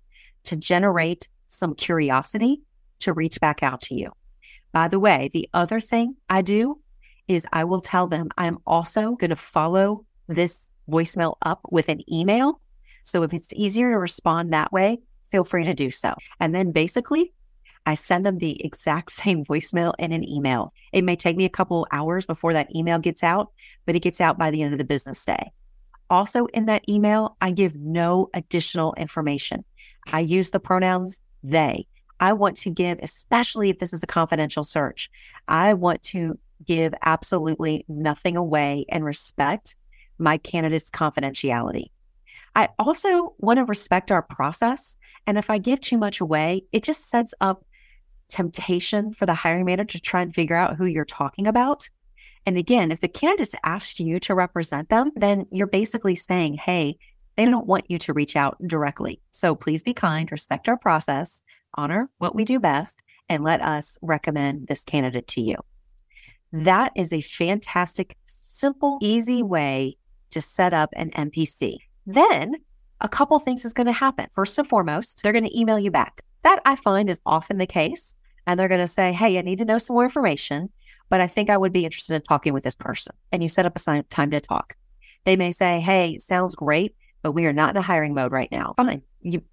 to 0.45 0.55
generate 0.55 1.29
some 1.45 1.75
curiosity 1.75 2.63
to 3.01 3.13
reach 3.13 3.39
back 3.39 3.61
out 3.61 3.81
to 3.81 3.93
you. 3.93 4.11
By 4.71 4.87
the 4.87 4.99
way, 4.99 5.29
the 5.31 5.47
other 5.53 5.79
thing 5.79 6.15
I 6.31 6.41
do 6.41 6.79
is 7.27 7.45
I 7.53 7.65
will 7.65 7.81
tell 7.81 8.07
them 8.07 8.29
I'm 8.39 8.57
also 8.65 9.11
going 9.11 9.29
to 9.29 9.35
follow 9.35 10.07
this 10.27 10.73
voicemail 10.89 11.35
up 11.43 11.59
with 11.69 11.89
an 11.89 12.01
email 12.11 12.59
so 13.09 13.23
if 13.23 13.33
it's 13.33 13.53
easier 13.53 13.89
to 13.89 13.97
respond 13.97 14.53
that 14.53 14.71
way, 14.71 14.99
feel 15.25 15.43
free 15.43 15.63
to 15.63 15.73
do 15.73 15.91
so. 15.91 16.13
And 16.39 16.53
then 16.53 16.71
basically, 16.71 17.33
I 17.85 17.95
send 17.95 18.25
them 18.25 18.37
the 18.37 18.63
exact 18.63 19.11
same 19.11 19.43
voicemail 19.43 19.93
in 19.99 20.11
an 20.11 20.27
email. 20.27 20.71
It 20.93 21.03
may 21.03 21.15
take 21.15 21.37
me 21.37 21.45
a 21.45 21.49
couple 21.49 21.87
hours 21.91 22.25
before 22.25 22.53
that 22.53 22.73
email 22.75 22.99
gets 22.99 23.23
out, 23.23 23.51
but 23.85 23.95
it 23.95 24.01
gets 24.01 24.21
out 24.21 24.37
by 24.37 24.51
the 24.51 24.61
end 24.61 24.73
of 24.73 24.79
the 24.79 24.85
business 24.85 25.23
day. 25.25 25.51
Also, 26.09 26.47
in 26.47 26.65
that 26.65 26.87
email, 26.89 27.37
I 27.39 27.51
give 27.51 27.75
no 27.75 28.29
additional 28.33 28.93
information. 28.95 29.63
I 30.11 30.21
use 30.21 30.49
the 30.51 30.59
pronouns 30.59 31.21
they. 31.43 31.85
I 32.19 32.33
want 32.33 32.57
to 32.57 32.71
give, 32.71 32.99
especially 33.01 33.69
if 33.69 33.77
this 33.77 33.93
is 33.93 34.03
a 34.03 34.07
confidential 34.07 34.63
search, 34.63 35.09
I 35.47 35.73
want 35.75 36.01
to 36.03 36.37
give 36.65 36.93
absolutely 37.03 37.85
nothing 37.87 38.35
away 38.35 38.85
and 38.89 39.05
respect 39.05 39.75
my 40.17 40.37
candidate's 40.37 40.91
confidentiality. 40.91 41.85
I 42.55 42.69
also 42.77 43.35
want 43.37 43.59
to 43.59 43.65
respect 43.65 44.11
our 44.11 44.21
process. 44.21 44.97
And 45.27 45.37
if 45.37 45.49
I 45.49 45.57
give 45.57 45.81
too 45.81 45.97
much 45.97 46.19
away, 46.19 46.63
it 46.71 46.83
just 46.83 47.09
sets 47.09 47.33
up 47.41 47.65
temptation 48.29 49.11
for 49.11 49.25
the 49.25 49.33
hiring 49.33 49.65
manager 49.65 49.97
to 49.97 50.01
try 50.01 50.21
and 50.21 50.33
figure 50.33 50.55
out 50.55 50.75
who 50.75 50.85
you're 50.85 51.05
talking 51.05 51.47
about. 51.47 51.89
And 52.45 52.57
again, 52.57 52.91
if 52.91 53.01
the 53.01 53.07
candidates 53.07 53.55
asked 53.63 53.99
you 53.99 54.19
to 54.21 54.35
represent 54.35 54.89
them, 54.89 55.11
then 55.15 55.45
you're 55.51 55.67
basically 55.67 56.15
saying, 56.15 56.53
hey, 56.53 56.97
they 57.35 57.45
don't 57.45 57.67
want 57.67 57.89
you 57.89 57.97
to 57.99 58.13
reach 58.13 58.35
out 58.35 58.57
directly. 58.65 59.21
So 59.31 59.55
please 59.55 59.83
be 59.83 59.93
kind, 59.93 60.31
respect 60.31 60.67
our 60.67 60.77
process, 60.77 61.41
honor 61.75 62.09
what 62.17 62.35
we 62.35 62.45
do 62.45 62.59
best, 62.59 63.03
and 63.27 63.43
let 63.43 63.61
us 63.61 63.97
recommend 64.01 64.67
this 64.67 64.83
candidate 64.83 65.27
to 65.27 65.41
you. 65.41 65.57
That 66.51 66.91
is 66.95 67.13
a 67.13 67.21
fantastic, 67.21 68.17
simple, 68.25 68.97
easy 69.01 69.43
way 69.43 69.95
to 70.31 70.41
set 70.41 70.73
up 70.73 70.89
an 70.95 71.11
MPC. 71.11 71.77
Then 72.09 72.55
a 73.01 73.07
couple 73.07 73.37
things 73.37 73.65
is 73.65 73.73
going 73.73 73.85
to 73.85 73.93
happen. 73.93 74.25
First 74.33 74.57
and 74.57 74.67
foremost, 74.67 75.21
they're 75.21 75.31
going 75.31 75.45
to 75.45 75.59
email 75.59 75.77
you 75.77 75.91
back. 75.91 76.21
That 76.41 76.59
I 76.65 76.75
find 76.75 77.07
is 77.07 77.21
often 77.23 77.59
the 77.59 77.67
case. 77.67 78.15
And 78.47 78.59
they're 78.59 78.67
going 78.67 78.81
to 78.81 78.87
say, 78.87 79.13
Hey, 79.13 79.37
I 79.37 79.41
need 79.41 79.59
to 79.59 79.65
know 79.65 79.77
some 79.77 79.93
more 79.93 80.05
information, 80.05 80.71
but 81.09 81.21
I 81.21 81.27
think 81.27 81.51
I 81.51 81.57
would 81.57 81.71
be 81.71 81.85
interested 81.85 82.15
in 82.15 82.23
talking 82.23 82.51
with 82.51 82.63
this 82.63 82.73
person. 82.73 83.15
And 83.31 83.43
you 83.43 83.49
set 83.49 83.67
up 83.67 83.77
a 83.77 84.03
time 84.03 84.31
to 84.31 84.39
talk. 84.39 84.75
They 85.25 85.37
may 85.37 85.51
say, 85.51 85.81
Hey, 85.81 86.17
sounds 86.17 86.55
great, 86.55 86.95
but 87.21 87.33
we 87.33 87.45
are 87.45 87.53
not 87.53 87.75
in 87.75 87.77
a 87.77 87.83
hiring 87.83 88.15
mode 88.15 88.31
right 88.31 88.51
now. 88.51 88.73
Fine. 88.75 89.03
You, 89.21 89.43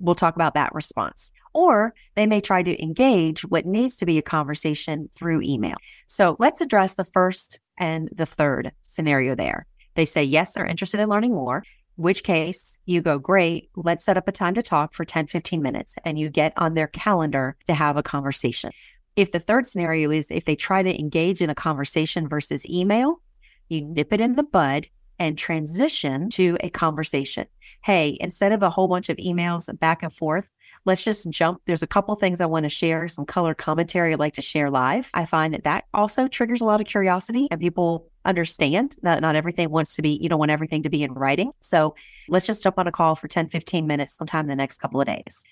we'll 0.00 0.16
talk 0.16 0.34
about 0.34 0.54
that 0.54 0.74
response. 0.74 1.30
Or 1.54 1.94
they 2.16 2.26
may 2.26 2.40
try 2.40 2.64
to 2.64 2.82
engage 2.82 3.42
what 3.42 3.66
needs 3.66 3.94
to 3.96 4.06
be 4.06 4.18
a 4.18 4.22
conversation 4.22 5.08
through 5.14 5.42
email. 5.42 5.76
So 6.08 6.34
let's 6.40 6.60
address 6.60 6.96
the 6.96 7.04
first 7.04 7.60
and 7.78 8.08
the 8.10 8.26
third 8.26 8.72
scenario 8.82 9.36
there. 9.36 9.66
They 9.94 10.04
say, 10.04 10.24
yes, 10.24 10.54
they're 10.54 10.66
interested 10.66 11.00
in 11.00 11.08
learning 11.08 11.34
more, 11.34 11.62
which 12.00 12.24
case 12.24 12.80
you 12.86 13.02
go, 13.02 13.18
great, 13.18 13.68
let's 13.76 14.06
set 14.06 14.16
up 14.16 14.26
a 14.26 14.32
time 14.32 14.54
to 14.54 14.62
talk 14.62 14.94
for 14.94 15.04
10, 15.04 15.26
15 15.26 15.60
minutes, 15.60 15.98
and 16.02 16.18
you 16.18 16.30
get 16.30 16.54
on 16.56 16.72
their 16.72 16.86
calendar 16.86 17.58
to 17.66 17.74
have 17.74 17.98
a 17.98 18.02
conversation. 18.02 18.70
If 19.16 19.32
the 19.32 19.38
third 19.38 19.66
scenario 19.66 20.10
is 20.10 20.30
if 20.30 20.46
they 20.46 20.56
try 20.56 20.82
to 20.82 20.98
engage 20.98 21.42
in 21.42 21.50
a 21.50 21.54
conversation 21.54 22.26
versus 22.26 22.66
email, 22.66 23.20
you 23.68 23.82
nip 23.82 24.14
it 24.14 24.20
in 24.22 24.36
the 24.36 24.42
bud 24.42 24.88
and 25.20 25.38
transition 25.38 26.30
to 26.30 26.56
a 26.60 26.70
conversation. 26.70 27.46
Hey, 27.84 28.16
instead 28.20 28.52
of 28.52 28.62
a 28.62 28.70
whole 28.70 28.88
bunch 28.88 29.08
of 29.10 29.18
emails 29.18 29.78
back 29.78 30.02
and 30.02 30.12
forth, 30.12 30.52
let's 30.86 31.04
just 31.04 31.30
jump. 31.30 31.60
There's 31.66 31.82
a 31.82 31.86
couple 31.86 32.14
things 32.16 32.40
I 32.40 32.46
want 32.46 32.64
to 32.64 32.70
share, 32.70 33.06
some 33.06 33.26
color 33.26 33.54
commentary 33.54 34.12
I'd 34.12 34.18
like 34.18 34.34
to 34.34 34.42
share 34.42 34.70
live. 34.70 35.10
I 35.14 35.26
find 35.26 35.54
that 35.54 35.64
that 35.64 35.84
also 35.94 36.26
triggers 36.26 36.62
a 36.62 36.64
lot 36.64 36.80
of 36.80 36.86
curiosity 36.86 37.48
and 37.50 37.60
people 37.60 38.10
understand 38.24 38.96
that 39.02 39.20
not 39.20 39.36
everything 39.36 39.70
wants 39.70 39.94
to 39.96 40.02
be, 40.02 40.18
you 40.20 40.28
don't 40.28 40.38
want 40.38 40.50
everything 40.50 40.82
to 40.82 40.90
be 40.90 41.02
in 41.02 41.12
writing. 41.12 41.52
So 41.60 41.94
let's 42.28 42.46
just 42.46 42.62
jump 42.62 42.78
on 42.78 42.86
a 42.86 42.92
call 42.92 43.14
for 43.14 43.28
10, 43.28 43.48
15 43.48 43.86
minutes 43.86 44.16
sometime 44.16 44.46
in 44.46 44.48
the 44.48 44.56
next 44.56 44.78
couple 44.78 45.00
of 45.00 45.06
days. 45.06 45.46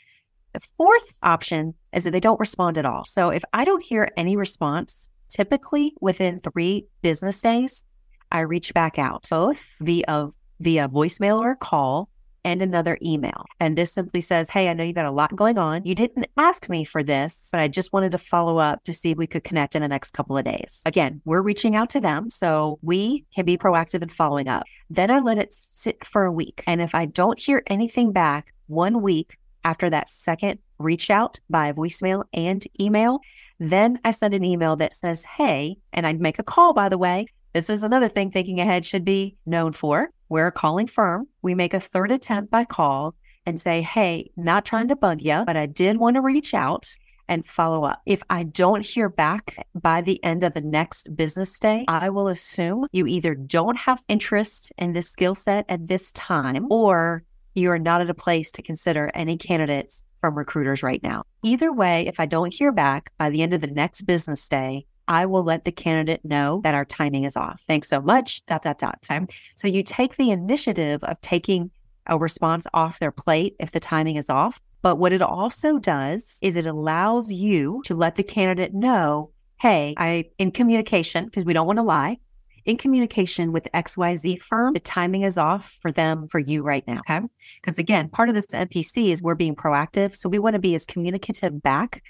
The 0.55 0.61
fourth 0.61 1.19
option 1.23 1.75
is 1.93 2.05
that 2.05 2.11
they 2.11 2.21
don't 2.21 2.41
respond 2.41 2.79
at 2.79 2.87
all. 2.87 3.05
So 3.05 3.29
if 3.29 3.45
I 3.53 3.65
don't 3.65 3.83
hear 3.83 4.09
any 4.17 4.37
response, 4.37 5.11
typically 5.29 5.95
within 6.01 6.39
three 6.39 6.87
business 7.03 7.41
days, 7.41 7.85
I 8.31 8.41
reach 8.41 8.75
back 8.75 8.99
out 8.99 9.27
both 9.31 9.77
via 9.81 10.29
via 10.61 10.89
voicemail 10.89 11.39
or 11.39 11.55
call 11.55 12.09
and 12.45 12.63
another 12.63 12.99
email. 13.03 13.45
And 13.61 13.77
this 13.77 13.93
simply 13.93 14.21
says, 14.21 14.49
Hey, 14.49 14.69
I 14.69 14.73
know 14.73 14.85
you 14.85 14.93
got 14.93 15.05
a 15.05 15.11
lot 15.11 15.35
going 15.37 15.59
on. 15.59 15.85
You 15.85 15.95
didn't 15.95 16.27
ask 16.37 16.69
me 16.69 16.85
for 16.85 17.03
this, 17.03 17.51
but 17.53 17.61
I 17.61 17.69
just 17.69 17.93
wanted 17.93 18.13
to 18.13 18.19
follow 18.19 18.59
up 18.59 18.85
to 18.85 18.93
see 18.93 19.11
if 19.11 19.19
we 19.19 19.27
could 19.27 19.45
connect 19.45 19.75
in 19.75 19.83
the 19.83 19.89
next 19.89 20.13
couple 20.13 20.37
of 20.37 20.45
days. 20.45 20.83
Again, 20.87 21.21
we're 21.25 21.43
reaching 21.43 21.77
out 21.77 21.91
to 21.91 22.01
them. 22.01 22.31
So 22.31 22.79
we 22.83 23.27
can 23.35 23.45
be 23.45 23.59
proactive 23.59 24.03
in 24.03 24.09
following 24.09 24.49
up. 24.49 24.65
Then 24.89 25.11
I 25.11 25.19
let 25.19 25.39
it 25.39 25.53
sit 25.53 26.05
for 26.05 26.25
a 26.25 26.33
week. 26.33 26.63
And 26.67 26.81
if 26.81 26.95
I 26.95 27.07
don't 27.07 27.39
hear 27.39 27.63
anything 27.67 28.13
back 28.13 28.55
one 28.67 29.03
week 29.03 29.37
after 29.65 29.91
that 29.91 30.09
second 30.09 30.59
reach 30.79 31.11
out 31.11 31.41
by 31.51 31.73
voicemail 31.73 32.25
and 32.33 32.65
email, 32.81 33.21
then 33.59 33.99
I 34.05 34.13
send 34.13 34.33
an 34.33 34.45
email 34.45 34.77
that 34.77 34.95
says, 34.95 35.25
Hey, 35.25 35.77
and 35.93 36.07
I'd 36.07 36.21
make 36.21 36.39
a 36.39 36.45
call, 36.45 36.73
by 36.73 36.89
the 36.89 36.99
way. 36.99 37.27
This 37.53 37.71
is 37.71 37.83
another 37.83 38.09
thing 38.09 38.31
thinking 38.31 38.61
ahead 38.61 38.85
should 38.85 39.05
be 39.05 39.37
known 39.47 39.73
for. 39.73 40.09
We're 40.29 40.49
a 40.49 40.53
calling 40.53 40.87
firm. 40.87 41.29
We 41.43 41.55
make 41.55 41.75
a 41.75 41.81
third 41.81 42.13
attempt 42.13 42.51
by 42.51 42.65
call 42.65 43.15
and 43.47 43.59
say, 43.59 43.81
Hey, 43.81 44.31
not 44.37 44.67
trying 44.67 44.89
to 44.89 44.97
bug 44.97 45.23
you, 45.23 45.45
but 45.47 45.57
I 45.57 45.67
did 45.67 45.97
want 45.97 46.17
to 46.17 46.21
reach 46.21 46.53
out 46.53 46.89
and 47.29 47.45
follow 47.45 47.85
up. 47.85 48.01
If 48.07 48.23
I 48.29 48.43
don't 48.43 48.85
hear 48.85 49.09
back 49.09 49.57
by 49.75 50.01
the 50.01 50.23
end 50.25 50.45
of 50.45 50.55
the 50.55 50.61
next 50.61 51.15
business 51.17 51.59
day, 51.59 51.85
I 51.89 52.11
will 52.11 52.29
assume 52.29 52.87
you 52.93 53.07
either 53.07 53.35
don't 53.35 53.77
have 53.77 54.05
interest 54.09 54.73
in 54.79 54.93
this 54.93 55.11
skill 55.11 55.35
set 55.35 55.67
at 55.69 55.87
this 55.87 56.13
time 56.13 56.67
or 56.71 57.23
you 57.55 57.71
are 57.71 57.79
not 57.79 58.01
at 58.01 58.11
a 58.11 58.15
place 58.15 58.53
to 58.53 58.63
consider 58.63 59.11
any 59.15 59.37
candidates 59.37 60.05
from 60.17 60.37
recruiters 60.37 60.83
right 60.83 61.03
now. 61.03 61.23
Either 61.43 61.73
way, 61.73 62.07
if 62.07 62.21
I 62.21 62.27
don't 62.27 62.55
hear 62.55 62.73
back 62.73 63.11
by 63.19 63.31
the 63.31 63.43
end 63.43 63.55
of 63.55 63.61
the 63.61 63.67
next 63.69 64.03
business 64.03 64.49
day, 64.49 64.87
I 65.09 65.27
will 65.27 65.43
let 65.43 65.65
the 65.65 65.73
candidate 65.73 66.25
know 66.25 66.61
that 66.63 66.75
our 66.75 66.85
timing 66.85 67.25
is 67.25 67.37
off. 67.37 67.63
Thanks 67.67 67.89
so 67.89 68.01
much. 68.01 68.45
Dot, 68.47 68.63
dot, 68.63 68.79
dot. 68.79 69.03
Time. 69.03 69.27
So 69.57 69.67
you 69.67 69.83
take 69.83 70.17
the 70.17 70.31
initiative 70.31 71.03
of 71.03 71.21
taking 71.21 71.71
a 72.07 72.19
response 72.19 72.67
off 72.73 72.99
their 72.99 73.11
plate 73.11 73.57
if 73.59 73.71
the 73.71 73.81
timing 73.81 74.17
is 74.17 74.31
off. 74.31 74.61
But 74.83 74.97
what 74.97 75.13
it 75.13 75.23
also 75.23 75.79
does 75.79 76.39
is 76.43 76.57
it 76.57 76.67
allows 76.67 77.33
you 77.33 77.83
to 77.87 77.95
let 77.95 78.15
the 78.15 78.23
candidate 78.23 78.75
know, 78.75 79.33
hey, 79.61 79.95
I, 79.97 80.27
in 80.39 80.53
communication, 80.53 81.25
because 81.25 81.45
we 81.45 81.53
don't 81.53 81.67
want 81.67 81.79
to 81.79 81.83
lie, 81.83 82.19
in 82.65 82.77
communication 82.77 83.51
with 83.51 83.67
XYZ 83.73 84.39
firm, 84.39 84.75
the 84.75 84.81
timing 84.81 85.23
is 85.23 85.39
off 85.39 85.79
for 85.81 85.91
them, 85.91 86.29
for 86.29 86.39
you 86.39 86.63
right 86.63 86.87
now. 86.87 87.01
Okay. 87.01 87.21
Because 87.57 87.79
again, 87.79 88.11
part 88.11 88.29
of 88.29 88.35
this 88.35 88.47
MPC 88.49 89.09
is 89.09 89.23
we're 89.23 89.35
being 89.35 89.57
proactive. 89.57 90.15
So 90.17 90.29
we 90.29 90.39
want 90.39 90.55
to 90.55 90.61
be 90.61 90.75
as 90.75 90.85
communicative 90.85 91.63
back 91.63 92.03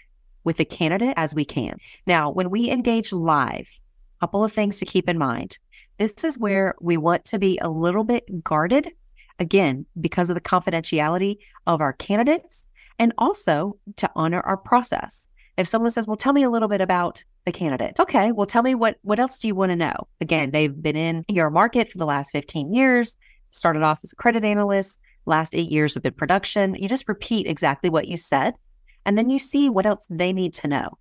with 0.44 0.56
the 0.56 0.64
candidate 0.64 1.14
as 1.16 1.34
we 1.34 1.44
can. 1.44 1.76
Now, 2.06 2.30
when 2.30 2.50
we 2.50 2.70
engage 2.70 3.12
live, 3.12 3.68
a 4.18 4.20
couple 4.20 4.44
of 4.44 4.52
things 4.52 4.78
to 4.78 4.84
keep 4.84 5.08
in 5.08 5.18
mind. 5.18 5.58
This 5.98 6.24
is 6.24 6.38
where 6.38 6.74
we 6.80 6.96
want 6.96 7.24
to 7.26 7.38
be 7.38 7.58
a 7.58 7.68
little 7.68 8.04
bit 8.04 8.42
guarded, 8.42 8.90
again, 9.38 9.86
because 10.00 10.30
of 10.30 10.34
the 10.34 10.40
confidentiality 10.40 11.36
of 11.66 11.80
our 11.80 11.92
candidates 11.92 12.68
and 12.98 13.12
also 13.18 13.78
to 13.96 14.10
honor 14.16 14.40
our 14.40 14.56
process. 14.56 15.28
If 15.56 15.68
someone 15.68 15.90
says, 15.90 16.06
well, 16.06 16.16
tell 16.16 16.32
me 16.32 16.42
a 16.42 16.50
little 16.50 16.68
bit 16.68 16.80
about 16.80 17.24
the 17.44 17.52
candidate. 17.52 17.98
Okay. 17.98 18.32
Well, 18.32 18.46
tell 18.46 18.62
me 18.62 18.74
what, 18.74 18.98
what 19.02 19.18
else 19.18 19.38
do 19.38 19.48
you 19.48 19.54
want 19.54 19.70
to 19.70 19.76
know? 19.76 19.94
Again, 20.20 20.50
they've 20.50 20.82
been 20.82 20.96
in 20.96 21.24
your 21.28 21.50
market 21.50 21.88
for 21.88 21.98
the 21.98 22.06
last 22.06 22.30
15 22.30 22.72
years, 22.72 23.16
started 23.50 23.82
off 23.82 24.00
as 24.04 24.12
a 24.12 24.16
credit 24.16 24.44
analyst, 24.44 25.00
last 25.26 25.54
eight 25.54 25.70
years 25.70 25.94
have 25.94 26.02
been 26.02 26.14
production. 26.14 26.74
You 26.74 26.88
just 26.88 27.08
repeat 27.08 27.46
exactly 27.46 27.90
what 27.90 28.08
you 28.08 28.16
said 28.16 28.54
and 29.04 29.16
then 29.16 29.30
you 29.30 29.38
see 29.38 29.68
what 29.68 29.86
else 29.86 30.06
they 30.08 30.32
need 30.32 30.54
to 30.54 30.68
know. 30.68 30.98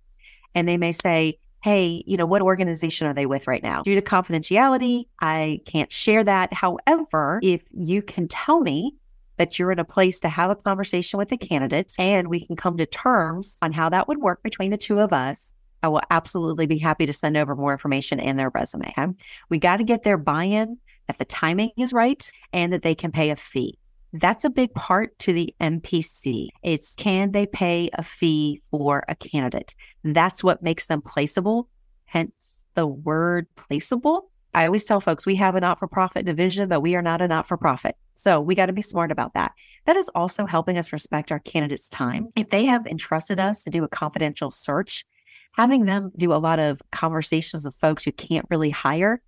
And 0.54 0.68
they 0.68 0.78
may 0.78 0.92
say, 0.92 1.38
Hey, 1.62 2.04
you 2.06 2.16
know, 2.16 2.26
what 2.26 2.40
organization 2.40 3.08
are 3.08 3.14
they 3.14 3.26
with 3.26 3.48
right 3.48 3.62
now? 3.62 3.82
Due 3.82 3.96
to 3.96 4.02
confidentiality, 4.02 5.06
I 5.20 5.60
can't 5.66 5.92
share 5.92 6.22
that. 6.22 6.52
However, 6.52 7.40
if 7.42 7.66
you 7.72 8.00
can 8.00 8.28
tell 8.28 8.60
me 8.60 8.94
that 9.38 9.58
you're 9.58 9.72
in 9.72 9.80
a 9.80 9.84
place 9.84 10.20
to 10.20 10.28
have 10.28 10.50
a 10.50 10.56
conversation 10.56 11.18
with 11.18 11.30
the 11.30 11.36
candidate 11.36 11.92
and 11.98 12.28
we 12.28 12.44
can 12.44 12.54
come 12.54 12.76
to 12.76 12.86
terms 12.86 13.58
on 13.60 13.72
how 13.72 13.88
that 13.88 14.06
would 14.06 14.18
work 14.18 14.42
between 14.42 14.70
the 14.70 14.76
two 14.76 15.00
of 15.00 15.12
us, 15.12 15.52
I 15.82 15.88
will 15.88 16.02
absolutely 16.10 16.66
be 16.66 16.78
happy 16.78 17.06
to 17.06 17.12
send 17.12 17.36
over 17.36 17.54
more 17.54 17.72
information 17.72 18.20
and 18.20 18.38
their 18.38 18.50
resume. 18.50 18.92
We 19.48 19.58
got 19.58 19.78
to 19.78 19.84
get 19.84 20.02
their 20.02 20.18
buy 20.18 20.44
in 20.44 20.78
that 21.06 21.18
the 21.18 21.24
timing 21.24 21.70
is 21.76 21.92
right 21.92 22.30
and 22.52 22.72
that 22.72 22.82
they 22.82 22.94
can 22.94 23.12
pay 23.12 23.30
a 23.30 23.36
fee. 23.36 23.74
That's 24.12 24.44
a 24.44 24.50
big 24.50 24.72
part 24.74 25.18
to 25.20 25.32
the 25.32 25.54
MPC. 25.60 26.48
It's 26.62 26.94
can 26.94 27.32
they 27.32 27.46
pay 27.46 27.90
a 27.92 28.02
fee 28.02 28.60
for 28.70 29.04
a 29.08 29.14
candidate? 29.14 29.74
That's 30.02 30.42
what 30.42 30.62
makes 30.62 30.86
them 30.86 31.02
placeable, 31.02 31.66
hence 32.06 32.66
the 32.74 32.86
word 32.86 33.46
placeable. 33.56 34.22
I 34.54 34.66
always 34.66 34.86
tell 34.86 35.00
folks 35.00 35.26
we 35.26 35.36
have 35.36 35.54
a 35.54 35.60
not 35.60 35.78
for 35.78 35.86
profit 35.86 36.24
division, 36.24 36.68
but 36.68 36.80
we 36.80 36.96
are 36.96 37.02
not 37.02 37.20
a 37.20 37.28
not 37.28 37.46
for 37.46 37.56
profit. 37.56 37.96
So 38.14 38.40
we 38.40 38.54
got 38.54 38.66
to 38.66 38.72
be 38.72 38.82
smart 38.82 39.12
about 39.12 39.34
that. 39.34 39.52
That 39.84 39.96
is 39.96 40.08
also 40.14 40.46
helping 40.46 40.78
us 40.78 40.92
respect 40.92 41.30
our 41.30 41.38
candidates' 41.38 41.88
time. 41.88 42.28
If 42.34 42.48
they 42.48 42.64
have 42.64 42.86
entrusted 42.86 43.38
us 43.38 43.62
to 43.64 43.70
do 43.70 43.84
a 43.84 43.88
confidential 43.88 44.50
search, 44.50 45.04
having 45.52 45.84
them 45.84 46.10
do 46.16 46.32
a 46.32 46.36
lot 46.36 46.58
of 46.58 46.80
conversations 46.90 47.64
with 47.64 47.76
folks 47.76 48.04
who 48.04 48.12
can't 48.12 48.46
really 48.50 48.70
hire 48.70 49.20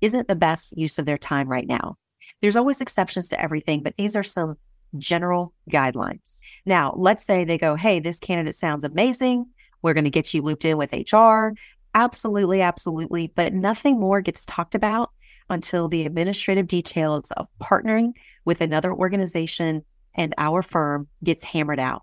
isn't 0.00 0.26
the 0.26 0.34
best 0.34 0.76
use 0.76 0.98
of 0.98 1.06
their 1.06 1.18
time 1.18 1.48
right 1.48 1.66
now. 1.66 1.96
There's 2.40 2.56
always 2.56 2.80
exceptions 2.80 3.28
to 3.28 3.40
everything, 3.40 3.82
but 3.82 3.96
these 3.96 4.16
are 4.16 4.22
some 4.22 4.56
general 4.98 5.54
guidelines. 5.70 6.40
Now, 6.66 6.94
let's 6.96 7.24
say 7.24 7.44
they 7.44 7.58
go, 7.58 7.74
Hey, 7.76 8.00
this 8.00 8.20
candidate 8.20 8.54
sounds 8.54 8.84
amazing. 8.84 9.46
We're 9.82 9.94
going 9.94 10.04
to 10.04 10.10
get 10.10 10.32
you 10.32 10.42
looped 10.42 10.64
in 10.64 10.76
with 10.76 10.92
HR. 10.92 11.54
Absolutely, 11.94 12.62
absolutely. 12.62 13.32
But 13.34 13.52
nothing 13.52 13.98
more 13.98 14.20
gets 14.20 14.46
talked 14.46 14.74
about 14.74 15.10
until 15.50 15.88
the 15.88 16.06
administrative 16.06 16.66
details 16.66 17.30
of 17.32 17.48
partnering 17.60 18.12
with 18.44 18.60
another 18.60 18.92
organization 18.92 19.84
and 20.14 20.34
our 20.38 20.62
firm 20.62 21.08
gets 21.24 21.44
hammered 21.44 21.80
out. 21.80 22.02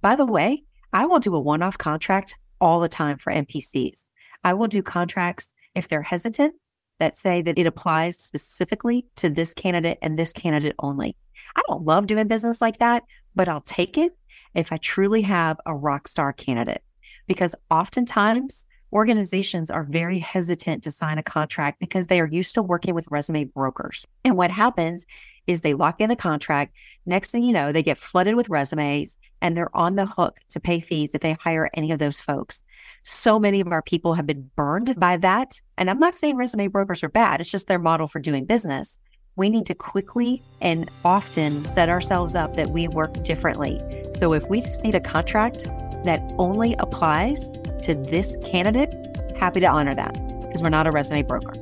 By 0.00 0.16
the 0.16 0.26
way, 0.26 0.64
I 0.92 1.06
will 1.06 1.20
do 1.20 1.34
a 1.34 1.40
one 1.40 1.62
off 1.62 1.78
contract 1.78 2.36
all 2.60 2.80
the 2.80 2.88
time 2.88 3.16
for 3.16 3.32
MPCs. 3.32 4.10
I 4.44 4.54
will 4.54 4.68
do 4.68 4.82
contracts 4.82 5.54
if 5.74 5.88
they're 5.88 6.02
hesitant 6.02 6.54
that 7.00 7.16
say 7.16 7.42
that 7.42 7.58
it 7.58 7.66
applies 7.66 8.16
specifically 8.18 9.06
to 9.16 9.28
this 9.28 9.52
candidate 9.52 9.98
and 10.00 10.16
this 10.16 10.32
candidate 10.32 10.76
only. 10.78 11.16
I 11.56 11.62
don't 11.66 11.82
love 11.84 12.06
doing 12.06 12.28
business 12.28 12.60
like 12.60 12.78
that, 12.78 13.02
but 13.34 13.48
I'll 13.48 13.62
take 13.62 13.98
it 13.98 14.16
if 14.54 14.72
I 14.72 14.76
truly 14.76 15.22
have 15.22 15.58
a 15.66 15.74
rock 15.74 16.06
star 16.06 16.32
candidate. 16.32 16.82
because 17.26 17.54
oftentimes 17.70 18.66
organizations 18.92 19.70
are 19.70 19.84
very 19.84 20.18
hesitant 20.18 20.82
to 20.84 20.90
sign 20.90 21.18
a 21.18 21.22
contract 21.22 21.78
because 21.80 22.06
they 22.06 22.20
are 22.20 22.28
used 22.28 22.54
to 22.54 22.62
working 22.62 22.94
with 22.94 23.08
resume 23.10 23.44
brokers. 23.44 24.06
And 24.24 24.36
what 24.36 24.50
happens 24.50 25.06
is 25.46 25.62
they 25.62 25.74
lock 25.74 26.00
in 26.00 26.10
a 26.10 26.16
contract. 26.16 26.76
Next 27.06 27.30
thing 27.30 27.42
you 27.42 27.52
know, 27.52 27.72
they 27.72 27.82
get 27.82 27.98
flooded 27.98 28.34
with 28.34 28.48
resumes 28.48 29.18
and 29.40 29.56
they're 29.56 29.74
on 29.76 29.96
the 29.96 30.06
hook 30.06 30.38
to 30.50 30.60
pay 30.60 30.80
fees 30.80 31.14
if 31.14 31.20
they 31.20 31.32
hire 31.32 31.70
any 31.74 31.92
of 31.92 31.98
those 31.98 32.20
folks. 32.20 32.62
So 33.02 33.38
many 33.38 33.60
of 33.60 33.68
our 33.68 33.82
people 33.82 34.14
have 34.14 34.26
been 34.26 34.50
burned 34.56 34.98
by 34.98 35.16
that. 35.18 35.60
And 35.78 35.90
I'm 35.90 35.98
not 35.98 36.14
saying 36.14 36.36
resume 36.36 36.68
brokers 36.68 37.02
are 37.02 37.08
bad, 37.08 37.40
it's 37.40 37.50
just 37.50 37.68
their 37.68 37.78
model 37.78 38.06
for 38.06 38.20
doing 38.20 38.44
business. 38.44 38.98
We 39.36 39.48
need 39.48 39.66
to 39.66 39.74
quickly 39.74 40.42
and 40.60 40.90
often 41.04 41.64
set 41.64 41.88
ourselves 41.88 42.34
up 42.34 42.56
that 42.56 42.70
we 42.70 42.88
work 42.88 43.22
differently. 43.24 43.80
So 44.12 44.34
if 44.34 44.48
we 44.50 44.60
just 44.60 44.84
need 44.84 44.94
a 44.94 45.00
contract 45.00 45.66
that 46.04 46.22
only 46.38 46.74
applies 46.78 47.56
to 47.82 47.94
this 47.94 48.36
candidate, 48.44 48.94
happy 49.36 49.60
to 49.60 49.66
honor 49.66 49.94
that 49.94 50.14
because 50.42 50.62
we're 50.62 50.68
not 50.68 50.86
a 50.86 50.90
resume 50.90 51.22
broker. 51.22 51.54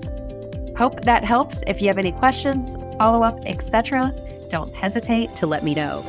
Hope 0.76 1.00
that 1.02 1.24
helps. 1.24 1.62
If 1.66 1.82
you 1.82 1.88
have 1.88 1.98
any 1.98 2.12
questions, 2.12 2.76
follow 2.98 3.22
up, 3.22 3.40
etc., 3.46 4.14
don't 4.48 4.74
hesitate 4.74 5.34
to 5.36 5.46
let 5.46 5.62
me 5.62 5.74
know. 5.74 6.02